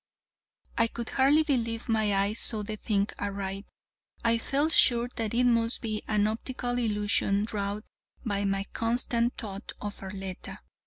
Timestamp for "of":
9.79-9.99